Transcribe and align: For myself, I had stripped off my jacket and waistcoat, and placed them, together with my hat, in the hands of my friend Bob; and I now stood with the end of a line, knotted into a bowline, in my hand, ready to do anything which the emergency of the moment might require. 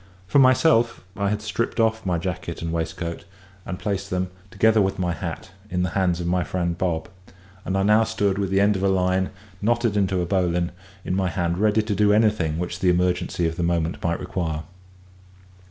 For 0.25 0.39
myself, 0.39 1.03
I 1.15 1.29
had 1.29 1.43
stripped 1.43 1.79
off 1.79 2.07
my 2.07 2.17
jacket 2.17 2.63
and 2.63 2.71
waistcoat, 2.73 3.23
and 3.67 3.77
placed 3.77 4.09
them, 4.09 4.31
together 4.49 4.81
with 4.81 4.97
my 4.97 5.13
hat, 5.13 5.51
in 5.69 5.83
the 5.83 5.91
hands 5.91 6.19
of 6.19 6.25
my 6.25 6.43
friend 6.43 6.75
Bob; 6.75 7.07
and 7.65 7.77
I 7.77 7.83
now 7.83 8.03
stood 8.03 8.39
with 8.39 8.49
the 8.49 8.59
end 8.61 8.75
of 8.75 8.81
a 8.81 8.89
line, 8.89 9.29
knotted 9.61 9.95
into 9.95 10.19
a 10.21 10.25
bowline, 10.25 10.71
in 11.05 11.13
my 11.13 11.29
hand, 11.29 11.59
ready 11.59 11.83
to 11.83 11.93
do 11.93 12.11
anything 12.13 12.57
which 12.57 12.79
the 12.79 12.89
emergency 12.89 13.47
of 13.47 13.57
the 13.57 13.61
moment 13.61 14.03
might 14.03 14.19
require. 14.19 14.63